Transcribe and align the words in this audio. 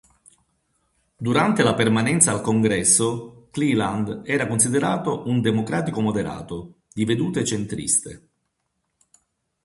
Durante 1.15 1.61
la 1.61 1.75
permanenza 1.75 2.31
al 2.31 2.41
Congresso, 2.41 3.49
Cleland 3.51 4.23
era 4.25 4.47
considerato 4.47 5.27
un 5.27 5.41
democratico 5.41 6.01
moderato, 6.01 6.77
di 6.91 7.05
vedute 7.05 7.45
centriste. 7.45 8.27